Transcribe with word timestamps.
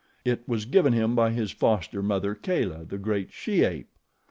It 0.25 0.41
was 0.49 0.65
given 0.65 0.93
him 0.93 1.13
by 1.13 1.29
his 1.29 1.51
foster 1.51 2.01
mother, 2.01 2.33
Kala, 2.33 2.85
the 2.85 2.97
great 2.97 3.31
she 3.31 3.61
ape. 3.63 3.89